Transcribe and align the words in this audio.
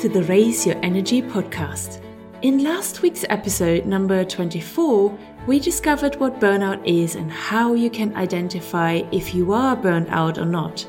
to 0.00 0.08
the 0.08 0.22
Raise 0.22 0.64
Your 0.64 0.76
Energy 0.82 1.20
podcast. 1.20 2.02
In 2.40 2.64
last 2.64 3.02
week's 3.02 3.26
episode, 3.28 3.84
number 3.84 4.24
24, 4.24 5.14
we 5.46 5.60
discovered 5.60 6.16
what 6.16 6.40
burnout 6.40 6.80
is 6.86 7.16
and 7.16 7.30
how 7.30 7.74
you 7.74 7.90
can 7.90 8.16
identify 8.16 9.02
if 9.12 9.34
you 9.34 9.52
are 9.52 9.76
burned 9.76 10.06
out 10.08 10.38
or 10.38 10.46
not. 10.46 10.88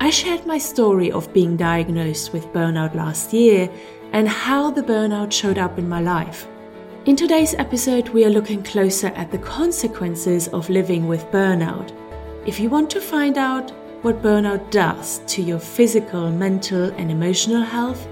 I 0.00 0.10
shared 0.10 0.44
my 0.44 0.58
story 0.58 1.10
of 1.10 1.32
being 1.32 1.56
diagnosed 1.56 2.34
with 2.34 2.52
burnout 2.52 2.94
last 2.94 3.32
year 3.32 3.70
and 4.12 4.28
how 4.28 4.70
the 4.70 4.82
burnout 4.82 5.32
showed 5.32 5.56
up 5.56 5.78
in 5.78 5.88
my 5.88 6.02
life. 6.02 6.46
In 7.06 7.16
today's 7.16 7.54
episode, 7.54 8.10
we 8.10 8.26
are 8.26 8.36
looking 8.36 8.62
closer 8.62 9.06
at 9.16 9.30
the 9.30 9.38
consequences 9.38 10.48
of 10.48 10.68
living 10.68 11.08
with 11.08 11.24
burnout. 11.30 11.90
If 12.44 12.60
you 12.60 12.68
want 12.68 12.90
to 12.90 13.00
find 13.00 13.38
out 13.38 13.70
what 14.02 14.20
burnout 14.20 14.70
does 14.70 15.20
to 15.28 15.40
your 15.40 15.58
physical, 15.58 16.30
mental, 16.30 16.90
and 16.98 17.10
emotional 17.10 17.62
health, 17.62 18.06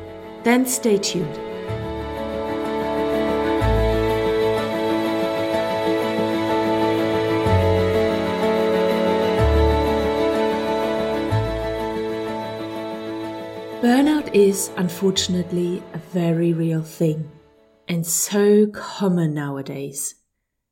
then 0.45 0.67
stay 0.67 0.99
tuned. 0.99 1.39
Burnout 13.83 14.35
is, 14.35 14.71
unfortunately, 14.77 15.83
a 15.95 15.99
very 15.99 16.52
real 16.52 16.83
thing 16.83 17.30
and 17.91 18.07
so 18.07 18.69
common 18.69 19.35
nowadays. 19.35 20.15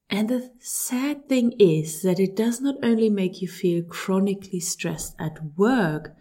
And 0.09 0.29
the 0.29 0.53
sad 0.61 1.29
thing 1.29 1.53
is 1.59 2.03
that 2.03 2.21
it 2.21 2.37
does 2.37 2.61
not 2.61 2.77
only 2.83 3.11
make 3.11 3.43
you 3.43 3.49
feel 3.49 3.83
chronically 3.83 4.61
stressed 4.61 5.17
at 5.19 5.39
work, 5.57 6.15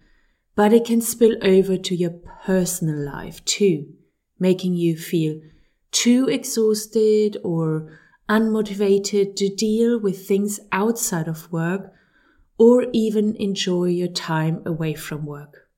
but 0.58 0.73
it 0.73 0.83
can 0.83 1.00
spill 1.00 1.36
over 1.44 1.77
to 1.77 1.95
your 1.95 2.16
personal 2.44 2.97
life 2.97 3.45
too, 3.45 3.94
making 4.39 4.73
you 4.73 4.97
feel 4.97 5.39
too 5.91 6.27
exhausted 6.27 7.38
or 7.44 7.99
unmotivated 8.27 9.36
to 9.36 9.55
deal 9.55 9.99
with 9.99 10.27
things 10.27 10.59
outside 10.72 11.27
of 11.27 11.49
work 11.52 11.94
or 12.58 12.88
even 12.91 13.36
enjoy 13.36 13.86
your 13.86 14.08
time 14.08 14.64
away 14.66 14.95
from 14.95 15.27
work. 15.27 15.69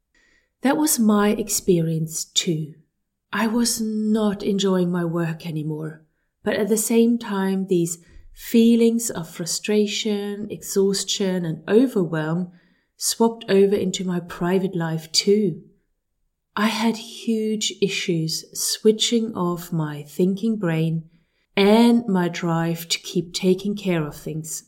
That 0.62 0.78
was 0.78 0.98
my 0.98 1.32
experience 1.32 2.24
too. 2.24 2.76
I 3.34 3.48
was 3.48 3.82
not 3.82 4.44
enjoying 4.44 4.90
my 4.90 5.04
work 5.04 5.46
anymore. 5.46 6.06
But 6.42 6.56
at 6.56 6.70
the 6.70 6.78
same 6.78 7.18
time, 7.18 7.68
these 7.68 7.98
feelings 8.34 9.10
of 9.10 9.30
frustration, 9.30 10.48
exhaustion, 10.50 11.44
and 11.44 11.68
overwhelm 11.68 12.54
swapped 13.02 13.46
over 13.48 13.76
into 13.76 14.06
my 14.06 14.20
private 14.20 14.76
life 14.76 15.10
too. 15.14 15.64
I 16.54 16.68
had 16.68 16.98
huge 16.98 17.72
issues 17.82 18.44
switching 18.54 19.34
off 19.36 19.72
my 19.72 20.04
thinking 20.04 20.58
brain 20.58 21.10
and 21.56 22.06
my 22.08 22.28
drive 22.28 22.90
to 22.90 23.00
keep 23.00 23.34
taking 23.34 23.78
care 23.78 24.06
of 24.06 24.18
things. 24.18 24.66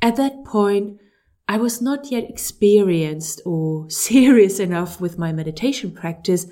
At 0.00 0.14
that 0.16 0.44
point, 0.44 1.00
I 1.48 1.56
was 1.56 1.82
not 1.82 2.12
yet 2.12 2.30
experienced 2.30 3.42
or 3.44 3.90
serious 4.08 4.60
enough 4.60 5.00
with 5.00 5.18
my 5.18 5.32
meditation 5.32 5.90
practice, 5.90 6.46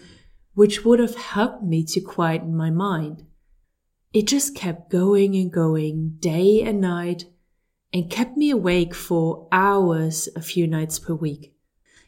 which 0.54 0.84
would 0.84 0.98
have 0.98 1.14
helped 1.14 1.62
me 1.62 1.84
to 1.84 2.00
quieten 2.00 2.56
my 2.56 2.70
mind. 2.70 3.24
It 4.12 4.26
just 4.26 4.56
kept 4.56 4.90
going 4.90 5.36
and 5.36 5.52
going 5.52 6.16
day 6.18 6.62
and 6.62 6.80
night 6.80 7.26
and 7.92 8.10
kept 8.10 8.36
me 8.36 8.50
awake 8.50 8.94
for 8.94 9.48
hours 9.50 10.28
a 10.36 10.40
few 10.40 10.66
nights 10.66 10.98
per 10.98 11.14
week. 11.14 11.54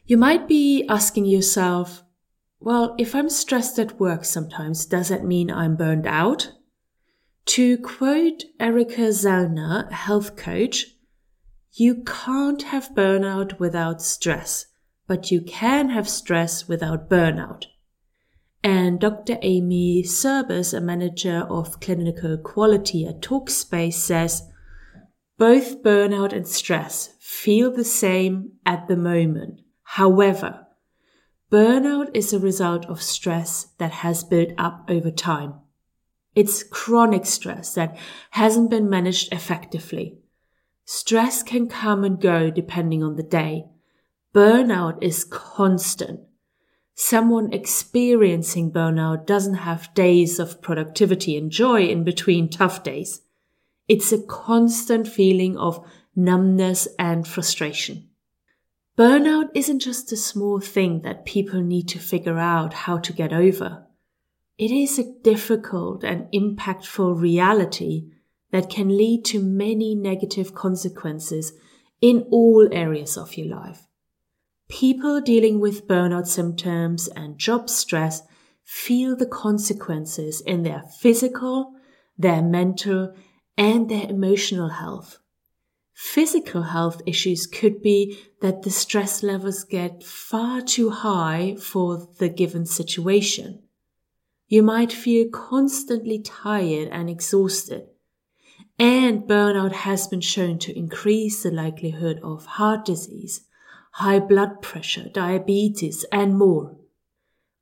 You 0.05 0.17
might 0.17 0.47
be 0.47 0.85
asking 0.87 1.25
yourself, 1.25 2.03
well, 2.59 2.95
if 2.97 3.13
I'm 3.13 3.29
stressed 3.29 3.77
at 3.79 3.99
work 3.99 4.23
sometimes, 4.23 4.85
does 4.85 5.09
that 5.09 5.25
mean 5.25 5.51
I'm 5.51 5.75
burned 5.75 6.07
out? 6.07 6.51
To 7.45 7.77
quote 7.77 8.43
Erica 8.59 9.09
Zellner, 9.11 9.89
a 9.89 9.93
health 9.93 10.37
coach, 10.37 10.85
you 11.73 12.03
can't 12.05 12.63
have 12.63 12.95
burnout 12.95 13.59
without 13.59 14.01
stress, 14.01 14.67
but 15.07 15.31
you 15.31 15.41
can 15.41 15.89
have 15.89 16.07
stress 16.07 16.67
without 16.67 17.09
burnout. 17.09 17.65
And 18.63 18.99
Dr. 18.99 19.37
Amy 19.41 20.03
Cirbus, 20.03 20.73
a 20.73 20.79
manager 20.79 21.45
of 21.49 21.81
clinical 21.81 22.37
quality 22.37 23.05
at 23.05 23.21
Talkspace, 23.21 23.95
says 23.95 24.43
both 25.37 25.83
burnout 25.83 26.33
and 26.33 26.47
stress 26.47 27.13
feel 27.19 27.71
the 27.71 27.83
same 27.83 28.53
at 28.65 28.87
the 28.87 28.95
moment. 28.95 29.61
However, 29.83 30.67
burnout 31.51 32.09
is 32.13 32.33
a 32.33 32.39
result 32.39 32.85
of 32.85 33.01
stress 33.01 33.67
that 33.77 33.91
has 33.91 34.23
built 34.23 34.49
up 34.57 34.85
over 34.89 35.11
time. 35.11 35.55
It's 36.35 36.63
chronic 36.63 37.25
stress 37.25 37.73
that 37.75 37.97
hasn't 38.31 38.69
been 38.69 38.89
managed 38.89 39.31
effectively. 39.33 40.17
Stress 40.85 41.43
can 41.43 41.67
come 41.67 42.03
and 42.03 42.19
go 42.19 42.49
depending 42.49 43.03
on 43.03 43.15
the 43.15 43.23
day. 43.23 43.65
Burnout 44.33 45.01
is 45.01 45.23
constant 45.23 46.21
Someone 46.95 47.51
experiencing 47.51 48.71
burnout 48.71 49.25
doesn't 49.25 49.55
have 49.55 49.93
days 49.95 50.37
of 50.37 50.61
productivity 50.61 51.35
and 51.35 51.49
joy 51.49 51.85
in 51.85 52.03
between 52.03 52.49
tough 52.49 52.83
days. 52.83 53.21
It's 53.87 54.11
a 54.11 54.21
constant 54.21 55.07
feeling 55.07 55.57
of 55.57 55.85
numbness 56.15 56.87
and 56.97 57.27
frustration. 57.27 58.09
Burnout 58.97 59.49
isn't 59.55 59.79
just 59.79 60.11
a 60.11 60.17
small 60.17 60.59
thing 60.59 61.01
that 61.01 61.25
people 61.25 61.61
need 61.61 61.87
to 61.89 61.99
figure 61.99 62.37
out 62.37 62.73
how 62.73 62.99
to 62.99 63.11
get 63.11 63.33
over. 63.33 63.87
It 64.57 64.69
is 64.69 64.99
a 64.99 65.11
difficult 65.23 66.03
and 66.03 66.31
impactful 66.31 67.19
reality 67.19 68.11
that 68.51 68.69
can 68.69 68.95
lead 68.95 69.25
to 69.25 69.41
many 69.41 69.95
negative 69.95 70.53
consequences 70.53 71.53
in 72.01 72.27
all 72.29 72.69
areas 72.71 73.17
of 73.17 73.35
your 73.35 73.47
life. 73.47 73.87
People 74.69 75.19
dealing 75.21 75.59
with 75.59 75.87
burnout 75.87 76.27
symptoms 76.27 77.07
and 77.07 77.39
job 77.39 77.69
stress 77.69 78.21
feel 78.63 79.15
the 79.15 79.25
consequences 79.25 80.39
in 80.41 80.61
their 80.61 80.83
physical, 80.99 81.73
their 82.17 82.43
mental, 82.43 83.15
and 83.57 83.89
their 83.89 84.09
emotional 84.09 84.69
health. 84.69 85.19
Physical 85.93 86.63
health 86.63 87.01
issues 87.05 87.45
could 87.47 87.81
be 87.81 88.19
that 88.41 88.63
the 88.63 88.71
stress 88.71 89.23
levels 89.23 89.63
get 89.63 90.03
far 90.03 90.61
too 90.61 90.89
high 90.89 91.55
for 91.59 92.09
the 92.17 92.29
given 92.29 92.65
situation. 92.65 93.61
You 94.47 94.63
might 94.63 94.91
feel 94.91 95.29
constantly 95.29 96.19
tired 96.19 96.89
and 96.91 97.09
exhausted. 97.09 97.87
And 98.79 99.23
burnout 99.23 99.71
has 99.71 100.07
been 100.07 100.21
shown 100.21 100.59
to 100.59 100.77
increase 100.77 101.43
the 101.43 101.51
likelihood 101.51 102.19
of 102.23 102.45
heart 102.45 102.85
disease, 102.85 103.41
high 103.93 104.19
blood 104.19 104.61
pressure, 104.61 105.09
diabetes, 105.09 106.05
and 106.11 106.37
more. 106.37 106.75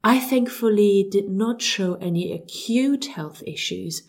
I 0.03 0.19
thankfully 0.19 1.07
did 1.09 1.29
not 1.29 1.61
show 1.61 1.95
any 1.95 2.33
acute 2.33 3.05
health 3.05 3.43
issues, 3.45 4.03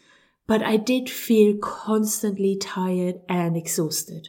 but 0.46 0.62
I 0.62 0.76
did 0.76 1.08
feel 1.08 1.56
constantly 1.58 2.56
tired 2.56 3.20
and 3.28 3.56
exhausted. 3.56 4.28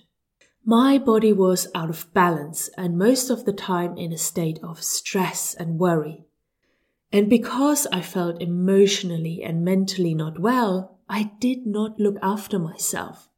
My 0.66 0.98
body 0.98 1.34
was 1.34 1.68
out 1.76 1.90
of 1.90 2.14
balance 2.14 2.70
and 2.78 2.98
most 2.98 3.30
of 3.30 3.46
the 3.46 3.52
time 3.54 3.98
in 3.98 4.14
a 4.14 4.18
state 4.18 4.60
of 4.64 4.82
stress 4.82 5.54
and 5.54 5.78
worry. 5.78 6.26
And 7.12 7.30
because 7.30 7.86
I 7.92 8.02
felt 8.02 8.42
emotionally 8.42 9.44
and 9.44 9.66
mentally 9.66 10.16
not 10.16 10.40
well, 10.40 11.00
I 11.10 11.32
did 11.40 11.68
not 11.68 12.00
look 12.00 12.16
after 12.22 12.58
myself. 12.58 13.30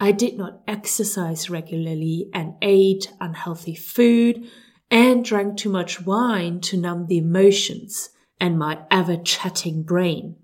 I 0.00 0.12
did 0.12 0.36
not 0.36 0.62
exercise 0.66 1.48
regularly 1.48 2.28
and 2.34 2.54
ate 2.62 3.12
unhealthy 3.20 3.76
food 3.76 4.50
and 4.90 5.24
drank 5.24 5.58
too 5.58 5.70
much 5.70 6.04
wine 6.04 6.60
to 6.62 6.76
numb 6.76 7.06
the 7.06 7.18
emotions 7.18 8.10
and 8.40 8.58
my 8.58 8.80
ever 8.90 9.16
chatting 9.16 9.84
brain. 9.84 10.36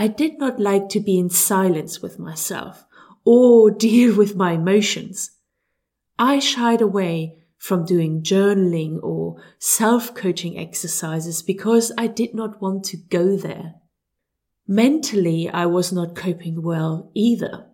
I 0.00 0.06
did 0.06 0.38
not 0.38 0.60
like 0.60 0.88
to 0.90 1.00
be 1.00 1.18
in 1.18 1.28
silence 1.28 2.00
with 2.00 2.20
myself 2.20 2.86
or 3.24 3.70
deal 3.88 4.16
with 4.16 4.36
my 4.36 4.52
emotions. 4.52 5.32
I 6.16 6.38
shied 6.38 6.80
away 6.80 7.34
from 7.58 7.84
doing 7.84 8.22
journaling 8.22 9.02
or 9.02 9.42
self 9.58 10.14
coaching 10.14 10.56
exercises 10.56 11.42
because 11.42 11.90
I 11.98 12.06
did 12.06 12.32
not 12.32 12.62
want 12.62 12.84
to 12.84 12.96
go 12.96 13.36
there. 13.36 13.74
Mentally, 14.68 15.48
I 15.48 15.66
was 15.66 15.92
not 15.92 16.14
coping 16.14 16.62
well 16.62 17.10
either. 17.14 17.66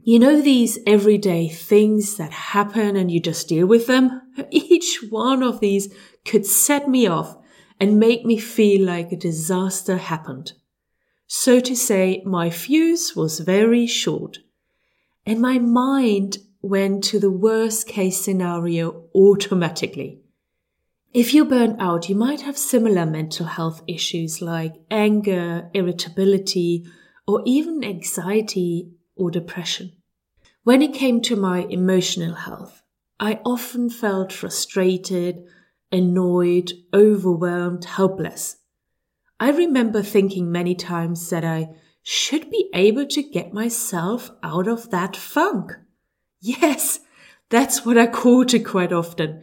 You 0.00 0.18
know, 0.18 0.40
these 0.40 0.80
everyday 0.84 1.48
things 1.48 2.16
that 2.16 2.32
happen 2.32 2.96
and 2.96 3.08
you 3.08 3.20
just 3.20 3.48
deal 3.48 3.68
with 3.68 3.86
them? 3.86 4.20
Each 4.50 4.98
one 5.10 5.44
of 5.44 5.60
these 5.60 5.94
could 6.24 6.44
set 6.44 6.88
me 6.88 7.06
off 7.06 7.36
and 7.78 8.00
make 8.00 8.24
me 8.24 8.36
feel 8.36 8.84
like 8.84 9.12
a 9.12 9.16
disaster 9.16 9.98
happened. 9.98 10.52
So 11.26 11.60
to 11.60 11.74
say, 11.74 12.22
my 12.24 12.50
fuse 12.50 13.16
was 13.16 13.40
very 13.40 13.86
short 13.86 14.38
and 15.24 15.40
my 15.40 15.58
mind 15.58 16.38
went 16.62 17.02
to 17.04 17.18
the 17.18 17.30
worst 17.30 17.86
case 17.88 18.24
scenario 18.24 19.04
automatically. 19.14 20.20
If 21.12 21.32
you're 21.32 21.46
burnt 21.46 21.80
out, 21.80 22.08
you 22.08 22.14
might 22.14 22.42
have 22.42 22.58
similar 22.58 23.06
mental 23.06 23.46
health 23.46 23.82
issues 23.86 24.42
like 24.42 24.74
anger, 24.90 25.70
irritability, 25.72 26.86
or 27.26 27.42
even 27.44 27.82
anxiety 27.82 28.90
or 29.16 29.30
depression. 29.30 29.92
When 30.62 30.82
it 30.82 30.94
came 30.94 31.20
to 31.22 31.36
my 31.36 31.60
emotional 31.70 32.34
health, 32.34 32.82
I 33.18 33.40
often 33.44 33.88
felt 33.88 34.32
frustrated, 34.32 35.44
annoyed, 35.90 36.72
overwhelmed, 36.92 37.84
helpless. 37.84 38.56
I 39.38 39.50
remember 39.50 40.02
thinking 40.02 40.50
many 40.50 40.74
times 40.74 41.28
that 41.30 41.44
I 41.44 41.68
should 42.02 42.50
be 42.50 42.70
able 42.72 43.06
to 43.06 43.22
get 43.22 43.52
myself 43.52 44.30
out 44.42 44.68
of 44.68 44.90
that 44.90 45.16
funk. 45.16 45.72
Yes, 46.40 47.00
that's 47.50 47.84
what 47.84 47.98
I 47.98 48.06
called 48.06 48.54
it 48.54 48.60
quite 48.60 48.92
often 48.92 49.42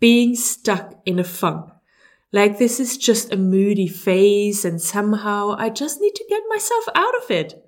being 0.00 0.34
stuck 0.34 0.94
in 1.04 1.18
a 1.18 1.24
funk. 1.24 1.70
Like 2.32 2.58
this 2.58 2.78
is 2.78 2.96
just 2.96 3.32
a 3.32 3.36
moody 3.36 3.88
phase 3.88 4.64
and 4.64 4.80
somehow 4.80 5.56
I 5.58 5.70
just 5.70 6.00
need 6.00 6.14
to 6.14 6.26
get 6.28 6.42
myself 6.48 6.84
out 6.94 7.16
of 7.22 7.30
it. 7.30 7.64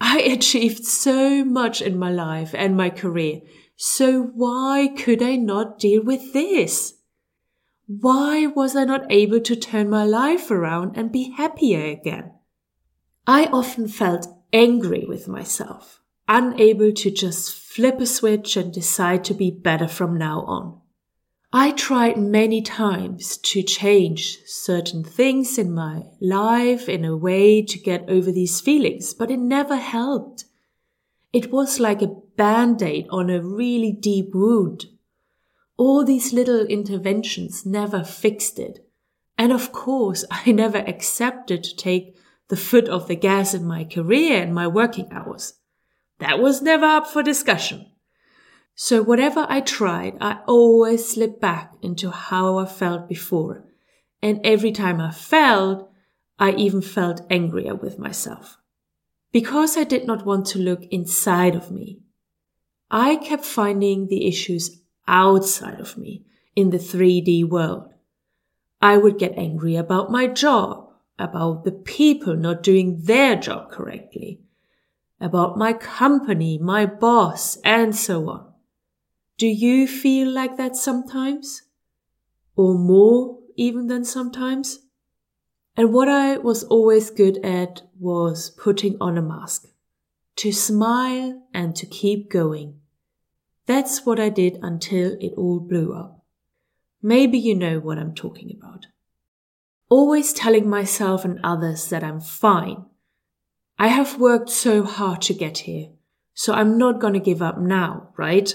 I 0.00 0.20
achieved 0.22 0.84
so 0.84 1.44
much 1.44 1.82
in 1.82 1.98
my 1.98 2.10
life 2.10 2.54
and 2.56 2.76
my 2.76 2.90
career. 2.90 3.40
So 3.76 4.22
why 4.22 4.90
could 4.96 5.22
I 5.22 5.36
not 5.36 5.78
deal 5.78 6.02
with 6.02 6.32
this? 6.32 6.94
Why 7.88 8.46
was 8.46 8.74
I 8.74 8.84
not 8.84 9.06
able 9.10 9.40
to 9.40 9.54
turn 9.54 9.88
my 9.88 10.04
life 10.04 10.50
around 10.50 10.96
and 10.96 11.12
be 11.12 11.30
happier 11.30 11.84
again? 11.84 12.32
I 13.28 13.46
often 13.46 13.86
felt 13.86 14.26
angry 14.52 15.04
with 15.06 15.28
myself, 15.28 16.00
unable 16.26 16.92
to 16.92 17.10
just 17.12 17.54
flip 17.54 18.00
a 18.00 18.06
switch 18.06 18.56
and 18.56 18.72
decide 18.72 19.22
to 19.24 19.34
be 19.34 19.52
better 19.52 19.86
from 19.86 20.18
now 20.18 20.40
on. 20.42 20.80
I 21.52 21.70
tried 21.70 22.18
many 22.18 22.60
times 22.60 23.38
to 23.38 23.62
change 23.62 24.38
certain 24.46 25.04
things 25.04 25.56
in 25.56 25.72
my 25.72 26.02
life 26.20 26.88
in 26.88 27.04
a 27.04 27.16
way 27.16 27.62
to 27.62 27.78
get 27.78 28.08
over 28.08 28.32
these 28.32 28.60
feelings, 28.60 29.14
but 29.14 29.30
it 29.30 29.38
never 29.38 29.76
helped. 29.76 30.44
It 31.32 31.52
was 31.52 31.78
like 31.78 32.02
a 32.02 32.16
band-aid 32.36 33.06
on 33.10 33.30
a 33.30 33.40
really 33.40 33.92
deep 33.92 34.34
wound. 34.34 34.86
All 35.76 36.04
these 36.04 36.32
little 36.32 36.64
interventions 36.66 37.66
never 37.66 38.02
fixed 38.02 38.58
it. 38.58 38.86
And 39.38 39.52
of 39.52 39.72
course, 39.72 40.24
I 40.30 40.52
never 40.52 40.78
accepted 40.78 41.64
to 41.64 41.76
take 41.76 42.16
the 42.48 42.56
foot 42.56 42.88
off 42.88 43.08
the 43.08 43.16
gas 43.16 43.54
in 43.54 43.64
my 43.64 43.84
career 43.84 44.42
and 44.42 44.54
my 44.54 44.66
working 44.66 45.08
hours. 45.10 45.54
That 46.18 46.38
was 46.38 46.62
never 46.62 46.86
up 46.86 47.06
for 47.06 47.22
discussion. 47.22 47.86
So 48.74 49.02
whatever 49.02 49.46
I 49.48 49.60
tried, 49.60 50.16
I 50.20 50.40
always 50.46 51.08
slipped 51.08 51.40
back 51.40 51.72
into 51.82 52.10
how 52.10 52.58
I 52.58 52.66
felt 52.66 53.08
before. 53.08 53.64
And 54.22 54.40
every 54.44 54.70
time 54.72 55.00
I 55.00 55.10
felt, 55.10 55.90
I 56.38 56.52
even 56.52 56.82
felt 56.82 57.22
angrier 57.30 57.74
with 57.74 57.98
myself. 57.98 58.58
Because 59.32 59.76
I 59.76 59.84
did 59.84 60.06
not 60.06 60.26
want 60.26 60.46
to 60.46 60.58
look 60.58 60.84
inside 60.90 61.54
of 61.54 61.70
me, 61.70 62.00
I 62.90 63.16
kept 63.16 63.44
finding 63.44 64.06
the 64.06 64.26
issues 64.26 64.82
outside 65.06 65.80
of 65.80 65.96
me 65.96 66.24
in 66.54 66.70
the 66.70 66.78
3D 66.78 67.48
world. 67.48 67.92
I 68.80 68.96
would 68.96 69.18
get 69.18 69.38
angry 69.38 69.76
about 69.76 70.10
my 70.10 70.26
job, 70.26 70.90
about 71.18 71.64
the 71.64 71.72
people 71.72 72.36
not 72.36 72.62
doing 72.62 73.02
their 73.02 73.36
job 73.36 73.70
correctly, 73.70 74.40
about 75.20 75.56
my 75.56 75.72
company, 75.72 76.58
my 76.58 76.86
boss, 76.86 77.56
and 77.64 77.94
so 77.96 78.28
on. 78.28 78.52
Do 79.38 79.46
you 79.46 79.86
feel 79.86 80.30
like 80.30 80.56
that 80.56 80.76
sometimes? 80.76 81.62
Or 82.54 82.74
more 82.74 83.38
even 83.56 83.86
than 83.86 84.04
sometimes? 84.04 84.80
And 85.76 85.92
what 85.92 86.08
I 86.08 86.38
was 86.38 86.64
always 86.64 87.10
good 87.10 87.38
at 87.44 87.82
was 87.98 88.50
putting 88.50 88.96
on 89.00 89.18
a 89.18 89.22
mask. 89.22 89.66
To 90.36 90.52
smile 90.52 91.42
and 91.52 91.74
to 91.76 91.86
keep 91.86 92.30
going. 92.30 92.80
That's 93.66 94.06
what 94.06 94.20
I 94.20 94.28
did 94.28 94.58
until 94.62 95.16
it 95.20 95.32
all 95.36 95.60
blew 95.60 95.92
up. 95.92 96.24
Maybe 97.02 97.38
you 97.38 97.54
know 97.54 97.78
what 97.78 97.98
I'm 97.98 98.14
talking 98.14 98.56
about. 98.56 98.86
Always 99.88 100.32
telling 100.32 100.68
myself 100.68 101.24
and 101.24 101.38
others 101.44 101.88
that 101.88 102.02
I'm 102.02 102.20
fine. 102.20 102.84
I 103.78 103.88
have 103.88 104.18
worked 104.18 104.50
so 104.50 104.82
hard 104.82 105.22
to 105.22 105.34
get 105.34 105.58
here, 105.58 105.90
so 106.34 106.52
I'm 106.52 106.78
not 106.78 107.00
gonna 107.00 107.20
give 107.20 107.42
up 107.42 107.58
now, 107.58 108.08
right? 108.16 108.54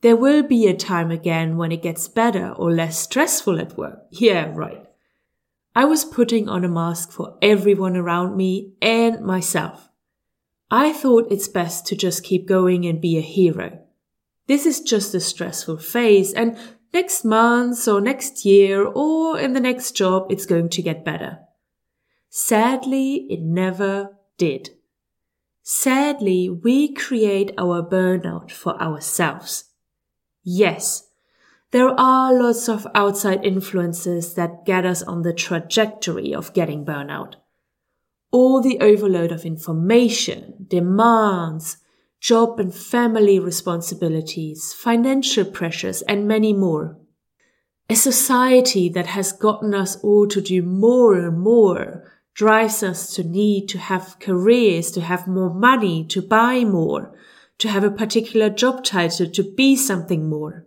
There 0.00 0.16
will 0.16 0.42
be 0.42 0.66
a 0.66 0.76
time 0.76 1.10
again 1.10 1.56
when 1.56 1.72
it 1.72 1.82
gets 1.82 2.06
better 2.06 2.52
or 2.52 2.70
less 2.70 2.98
stressful 2.98 3.58
at 3.58 3.76
work. 3.76 4.06
Yeah, 4.10 4.52
right. 4.54 4.84
I 5.74 5.84
was 5.86 6.04
putting 6.04 6.48
on 6.48 6.64
a 6.64 6.68
mask 6.68 7.10
for 7.10 7.36
everyone 7.42 7.96
around 7.96 8.36
me 8.36 8.74
and 8.80 9.24
myself. 9.24 9.88
I 10.70 10.92
thought 10.92 11.32
it's 11.32 11.48
best 11.48 11.86
to 11.86 11.96
just 11.96 12.22
keep 12.22 12.46
going 12.46 12.84
and 12.84 13.00
be 13.00 13.16
a 13.16 13.22
hero. 13.22 13.80
This 14.48 14.64
is 14.64 14.80
just 14.80 15.14
a 15.14 15.20
stressful 15.20 15.76
phase 15.76 16.32
and 16.32 16.58
next 16.92 17.22
month 17.22 17.86
or 17.86 18.00
next 18.00 18.46
year 18.46 18.82
or 18.84 19.38
in 19.38 19.52
the 19.52 19.60
next 19.60 19.92
job 19.92 20.26
it's 20.30 20.46
going 20.46 20.70
to 20.70 20.82
get 20.82 21.04
better. 21.04 21.40
Sadly, 22.30 23.26
it 23.30 23.40
never 23.40 24.16
did. 24.38 24.70
Sadly, 25.62 26.48
we 26.48 26.94
create 26.94 27.52
our 27.58 27.82
burnout 27.82 28.50
for 28.50 28.80
ourselves. 28.80 29.64
Yes, 30.42 31.08
there 31.70 31.90
are 31.90 32.32
lots 32.32 32.70
of 32.70 32.86
outside 32.94 33.44
influences 33.44 34.32
that 34.34 34.64
get 34.64 34.86
us 34.86 35.02
on 35.02 35.22
the 35.22 35.34
trajectory 35.34 36.34
of 36.34 36.54
getting 36.54 36.86
burnout. 36.86 37.34
All 38.30 38.62
the 38.62 38.80
overload 38.80 39.30
of 39.30 39.44
information, 39.44 40.66
demands, 40.68 41.76
job 42.20 42.58
and 42.58 42.74
family 42.74 43.38
responsibilities, 43.38 44.72
financial 44.72 45.44
pressures, 45.44 46.02
and 46.02 46.26
many 46.26 46.52
more. 46.52 46.98
A 47.90 47.94
society 47.94 48.88
that 48.90 49.06
has 49.06 49.32
gotten 49.32 49.74
us 49.74 49.96
all 50.02 50.26
to 50.28 50.40
do 50.40 50.62
more 50.62 51.14
and 51.14 51.40
more 51.40 52.12
drives 52.34 52.82
us 52.82 53.14
to 53.14 53.24
need 53.24 53.68
to 53.68 53.78
have 53.78 54.18
careers, 54.20 54.90
to 54.92 55.00
have 55.00 55.26
more 55.26 55.52
money, 55.52 56.04
to 56.04 56.20
buy 56.22 56.64
more, 56.64 57.16
to 57.58 57.68
have 57.68 57.82
a 57.82 57.90
particular 57.90 58.50
job 58.50 58.84
title, 58.84 59.28
to 59.28 59.42
be 59.42 59.74
something 59.74 60.28
more. 60.28 60.66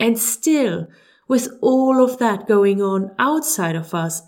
And 0.00 0.18
still, 0.18 0.88
with 1.28 1.48
all 1.60 2.02
of 2.02 2.18
that 2.18 2.48
going 2.48 2.82
on 2.82 3.14
outside 3.18 3.76
of 3.76 3.94
us, 3.94 4.22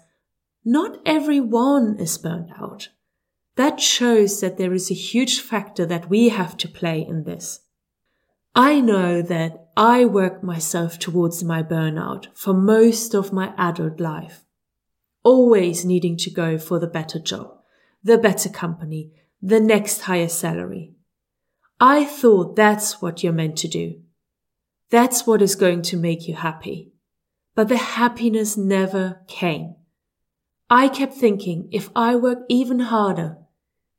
not 0.65 0.99
everyone 1.07 1.97
is 1.99 2.19
burned 2.19 2.51
out. 2.61 2.91
That 3.59 3.81
shows 3.81 4.41
that 4.41 4.57
there 4.57 4.73
is 4.73 4.89
a 4.89 4.95
huge 4.95 5.41
factor 5.41 5.85
that 5.87 6.09
we 6.09 6.29
have 6.29 6.57
to 6.59 6.69
play 6.69 7.05
in 7.05 7.25
this. 7.25 7.59
I 8.55 8.81
know 8.81 9.21
that 9.21 9.71
I 9.77 10.05
worked 10.05 10.45
myself 10.45 10.97
towards 10.97 11.43
my 11.43 11.65
burnout 11.65 12.29
for 12.37 12.55
most 12.55 13.17
of 13.17 13.33
my 13.33 13.53
adult 13.59 13.99
life. 13.99 14.45
Always 15.25 15.85
needing 15.85 16.17
to 16.19 16.31
go 16.31 16.57
for 16.57 16.79
the 16.79 16.87
better 16.87 17.19
job, 17.19 17.51
the 18.01 18.17
better 18.17 18.49
company, 18.49 19.11
the 19.43 19.59
next 19.59 20.03
higher 20.03 20.29
salary. 20.29 20.95
I 21.81 22.05
thought 22.05 22.55
that's 22.55 23.03
what 23.03 23.25
you're 23.25 23.33
meant 23.33 23.57
to 23.59 23.67
do. 23.67 24.01
That's 24.91 25.27
what 25.27 25.43
is 25.43 25.57
going 25.57 25.83
to 25.83 25.97
make 25.97 26.29
you 26.29 26.37
happy. 26.37 26.93
But 27.57 27.67
the 27.67 27.77
happiness 27.77 28.57
never 28.57 29.23
came. 29.27 29.75
I 30.71 30.87
kept 30.89 31.15
thinking 31.15 31.69
if 31.73 31.91
I 31.97 32.15
work 32.15 32.45
even 32.49 32.79
harder, 32.79 33.39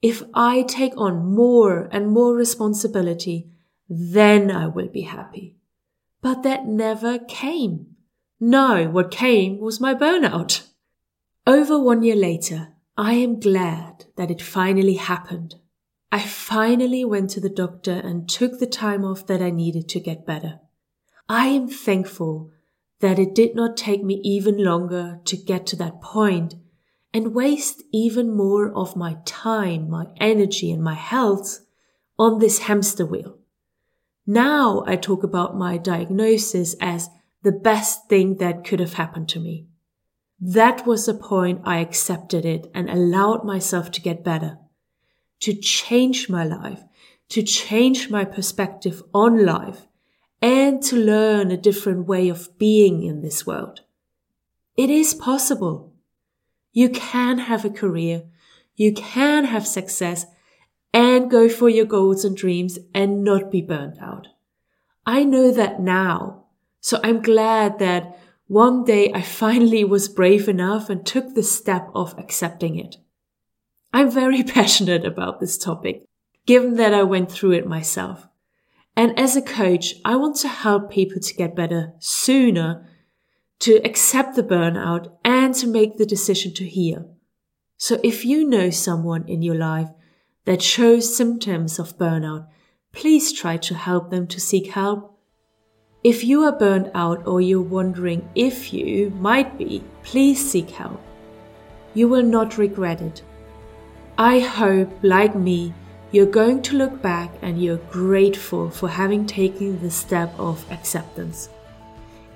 if 0.02 0.24
I 0.34 0.64
take 0.64 0.94
on 0.98 1.34
more 1.34 1.90
and 1.92 2.08
more 2.08 2.34
responsibility, 2.34 3.50
then 3.90 4.50
I 4.52 4.68
will 4.68 4.88
be 4.88 5.02
happy. 5.02 5.58
But 6.22 6.44
that 6.44 6.66
never 6.66 7.20
came. 7.20 7.96
No, 8.40 8.88
what 8.88 9.12
came 9.12 9.60
was 9.60 9.82
my 9.82 9.94
burnout. 9.94 10.68
Over 11.46 11.80
one 11.80 12.04
year 12.04 12.16
later, 12.16 12.70
I 12.98 13.14
am 13.14 13.40
glad 13.40 14.06
that 14.16 14.32
it 14.32 14.42
finally 14.42 14.96
happened. 14.96 15.56
I 16.12 16.20
finally 16.20 17.04
went 17.04 17.30
to 17.32 17.42
the 17.42 17.50
doctor 17.50 17.92
and 17.92 18.30
took 18.30 18.60
the 18.60 18.68
time 18.68 19.04
off 19.04 19.28
that 19.28 19.42
I 19.42 19.50
needed 19.50 19.90
to 19.90 20.00
get 20.00 20.26
better. 20.26 20.60
I 21.28 21.48
am 21.48 21.68
thankful 21.68 22.52
that 23.00 23.20
it 23.20 23.36
did 23.36 23.56
not 23.56 23.78
take 23.78 24.04
me 24.04 24.22
even 24.24 24.64
longer 24.64 25.20
to 25.26 25.38
get 25.38 25.66
to 25.68 25.76
that 25.78 26.02
point 26.02 26.56
and 27.14 27.34
waste 27.34 27.84
even 27.92 28.36
more 28.36 28.72
of 28.72 28.96
my 28.96 29.18
time, 29.26 29.90
my 29.90 30.08
energy, 30.18 30.72
and 30.72 30.84
my 30.84 30.94
health 30.94 31.60
on 32.18 32.40
this 32.40 32.60
hamster 32.60 33.06
wheel. 33.06 33.38
Now 34.28 34.84
I 34.86 34.96
talk 34.96 35.24
about 35.24 35.58
my 35.58 35.78
diagnosis 35.78 36.76
as 36.80 37.10
the 37.42 37.52
best 37.52 38.08
thing 38.10 38.38
that 38.38 38.64
could 38.64 38.80
have 38.80 38.94
happened 38.94 39.30
to 39.30 39.40
me. 39.40 39.68
That 40.40 40.86
was 40.86 41.06
the 41.06 41.14
point 41.14 41.62
I 41.64 41.80
accepted 41.80 42.46
it 42.46 42.70
and 42.74 42.90
allowed 42.90 43.44
myself 43.44 43.92
to 43.92 44.02
get 44.02 44.24
better 44.24 44.58
to 45.42 45.54
change 45.54 46.30
my 46.30 46.44
life, 46.44 46.84
to 47.30 47.44
change 47.44 48.10
my 48.10 48.26
perspective 48.26 49.02
on 49.14 49.46
life, 49.46 49.88
and 50.42 50.82
to 50.84 50.96
learn 50.96 51.52
a 51.52 51.58
different 51.58 52.08
way 52.08 52.30
of 52.30 52.58
being 52.58 53.04
in 53.04 53.22
this 53.22 53.46
world. 53.46 53.82
It 54.76 54.90
is 54.90 55.14
possible. 55.14 55.89
You 56.72 56.90
can 56.90 57.40
have 57.40 57.66
a 57.66 57.70
career, 57.70 58.24
you 58.76 58.94
can 58.94 59.46
have 59.46 59.68
success, 59.68 60.26
and 60.94 61.30
go 61.30 61.50
for 61.50 61.70
your 61.70 61.86
goals 61.86 62.26
and 62.26 62.36
dreams 62.36 62.80
and 62.94 63.24
not 63.24 63.52
be 63.52 63.62
burnt 63.62 64.02
out. 64.02 64.28
I 65.06 65.24
know 65.24 65.52
that 65.52 65.82
now. 65.82 66.46
So 66.82 67.00
I'm 67.04 67.22
glad 67.22 67.80
that 67.80 68.20
one 68.48 68.84
day 68.84 69.12
I 69.14 69.22
finally 69.44 69.84
was 69.84 70.10
brave 70.10 70.48
enough 70.50 70.90
and 70.90 71.06
took 71.06 71.34
the 71.34 71.44
step 71.44 71.90
of 71.94 72.18
accepting 72.18 72.78
it. 72.78 72.98
I'm 73.94 74.10
very 74.12 74.44
passionate 74.58 75.06
about 75.06 75.40
this 75.40 75.58
topic, 75.58 76.06
given 76.46 76.76
that 76.76 76.94
I 76.94 77.04
went 77.04 77.32
through 77.32 77.52
it 77.52 77.68
myself. 77.68 78.28
And 78.96 79.18
as 79.18 79.36
a 79.36 79.42
coach, 79.42 79.96
I 80.04 80.16
want 80.16 80.36
to 80.38 80.48
help 80.48 80.92
people 80.92 81.22
to 81.22 81.34
get 81.34 81.56
better 81.56 81.94
sooner, 82.00 82.88
to 83.60 83.76
accept 83.86 84.36
the 84.36 84.44
burnout 84.44 85.16
and 85.50 85.56
to 85.56 85.66
make 85.66 85.98
the 85.98 86.06
decision 86.06 86.54
to 86.54 86.64
heal. 86.64 87.10
So 87.76 88.00
if 88.04 88.24
you 88.24 88.48
know 88.48 88.70
someone 88.70 89.28
in 89.28 89.42
your 89.42 89.56
life 89.56 89.90
that 90.46 90.62
shows 90.62 91.18
symptoms 91.18 91.80
of 91.80 91.98
burnout, 91.98 92.46
please 92.92 93.34
try 93.34 93.58
to 93.58 93.74
help 93.74 94.12
them 94.12 94.28
to 94.28 94.40
seek 94.40 94.68
help. 94.68 95.20
If 96.04 96.24
you 96.24 96.44
are 96.44 96.52
burned 96.52 96.92
out 96.94 97.26
or 97.26 97.42
you're 97.42 97.64
wondering 97.64 98.30
if 98.36 98.72
you 98.72 99.10
might 99.18 99.58
be, 99.58 99.84
please 100.04 100.40
seek 100.40 100.70
help. 100.70 101.02
You 101.96 102.08
will 102.08 102.22
not 102.38 102.60
regret 102.60 103.02
it. 103.02 103.24
I 104.20 104.38
hope, 104.38 104.92
like 105.02 105.34
me, 105.34 105.74
you're 106.12 106.38
going 106.42 106.62
to 106.62 106.78
look 106.78 107.02
back 107.02 107.32
and 107.42 107.60
you're 107.60 107.86
grateful 107.90 108.70
for 108.70 108.88
having 108.88 109.26
taken 109.26 109.82
the 109.82 109.90
step 109.90 110.32
of 110.38 110.64
acceptance. 110.72 111.50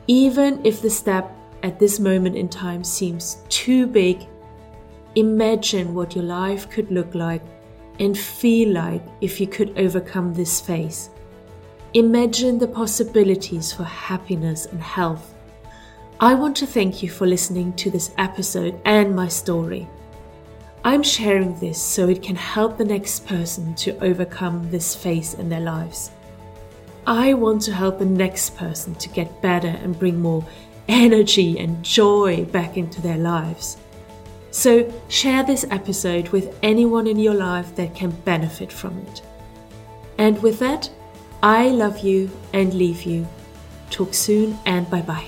Even 0.07 0.65
if 0.65 0.81
the 0.81 0.89
step 0.89 1.29
at 1.63 1.79
this 1.79 1.99
moment 1.99 2.35
in 2.35 2.49
time 2.49 2.83
seems 2.83 3.37
too 3.49 3.87
big, 3.87 4.27
imagine 5.15 5.93
what 5.93 6.15
your 6.15 6.25
life 6.25 6.69
could 6.69 6.91
look 6.91 7.15
like 7.15 7.41
and 7.99 8.17
feel 8.17 8.69
like 8.69 9.01
if 9.21 9.39
you 9.39 9.47
could 9.47 9.77
overcome 9.77 10.33
this 10.33 10.59
phase. 10.59 11.09
Imagine 11.93 12.57
the 12.59 12.67
possibilities 12.67 13.71
for 13.71 13.83
happiness 13.83 14.65
and 14.65 14.81
health. 14.81 15.33
I 16.19 16.33
want 16.33 16.55
to 16.57 16.67
thank 16.67 17.01
you 17.01 17.09
for 17.09 17.25
listening 17.25 17.73
to 17.73 17.89
this 17.89 18.11
episode 18.17 18.79
and 18.85 19.15
my 19.15 19.27
story. 19.27 19.87
I'm 20.83 21.03
sharing 21.03 21.57
this 21.59 21.81
so 21.81 22.09
it 22.09 22.21
can 22.21 22.35
help 22.35 22.77
the 22.77 22.83
next 22.85 23.25
person 23.25 23.73
to 23.75 23.97
overcome 24.03 24.69
this 24.69 24.95
phase 24.95 25.35
in 25.35 25.47
their 25.47 25.61
lives. 25.61 26.11
I 27.05 27.33
want 27.33 27.61
to 27.63 27.73
help 27.73 27.99
the 27.99 28.05
next 28.05 28.55
person 28.57 28.95
to 28.95 29.09
get 29.09 29.41
better 29.41 29.67
and 29.67 29.97
bring 29.97 30.21
more 30.21 30.45
energy 30.87 31.59
and 31.59 31.83
joy 31.83 32.45
back 32.45 32.77
into 32.77 33.01
their 33.01 33.17
lives. 33.17 33.77
So 34.51 34.93
share 35.09 35.43
this 35.43 35.65
episode 35.71 36.29
with 36.29 36.57
anyone 36.61 37.07
in 37.07 37.17
your 37.17 37.33
life 37.33 37.75
that 37.75 37.95
can 37.95 38.11
benefit 38.11 38.71
from 38.71 38.99
it. 39.07 39.21
And 40.17 40.41
with 40.43 40.59
that, 40.59 40.89
I 41.41 41.69
love 41.69 41.99
you 41.99 42.29
and 42.53 42.73
leave 42.73 43.03
you. 43.03 43.27
Talk 43.89 44.13
soon 44.13 44.57
and 44.65 44.89
bye 44.89 45.01
bye. 45.01 45.27